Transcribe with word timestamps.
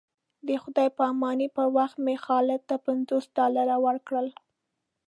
د 0.47 0.49
خدای 0.63 0.87
په 0.97 1.01
امانۍ 1.11 1.47
پر 1.57 1.67
وخت 1.77 1.95
مې 2.05 2.15
خالد 2.23 2.61
ته 2.69 2.75
پنځوس 2.85 3.25
ډالره 3.37 3.75
ورکړل. 3.85 4.27